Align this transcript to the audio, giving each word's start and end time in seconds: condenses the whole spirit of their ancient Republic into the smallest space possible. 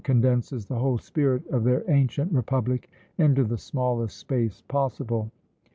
condenses 0.03 0.65
the 0.65 0.79
whole 0.79 0.97
spirit 0.97 1.45
of 1.49 1.63
their 1.63 1.83
ancient 1.87 2.33
Republic 2.33 2.89
into 3.19 3.43
the 3.43 3.57
smallest 3.59 4.17
space 4.17 4.61
possible. 4.67 5.31